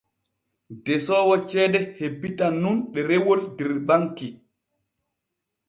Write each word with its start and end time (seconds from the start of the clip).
Desoowo 0.85 1.35
ceede 1.49 1.79
hebbitan 1.97 2.53
nun 2.61 2.77
ɗerewol 2.93 3.41
der 3.57 3.71
banki. 3.87 4.27